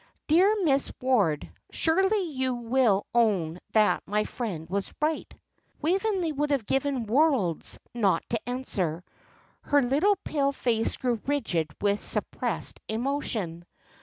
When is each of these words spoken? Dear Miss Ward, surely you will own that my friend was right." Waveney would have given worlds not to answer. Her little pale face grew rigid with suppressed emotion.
Dear 0.25 0.55
Miss 0.63 0.91
Ward, 0.99 1.47
surely 1.69 2.23
you 2.31 2.55
will 2.55 3.05
own 3.13 3.59
that 3.73 4.01
my 4.07 4.23
friend 4.23 4.67
was 4.67 4.91
right." 4.99 5.31
Waveney 5.79 6.31
would 6.31 6.49
have 6.49 6.65
given 6.65 7.05
worlds 7.05 7.79
not 7.93 8.27
to 8.31 8.49
answer. 8.49 9.03
Her 9.61 9.83
little 9.83 10.15
pale 10.23 10.53
face 10.53 10.97
grew 10.97 11.21
rigid 11.27 11.67
with 11.81 12.03
suppressed 12.03 12.79
emotion. 12.87 13.63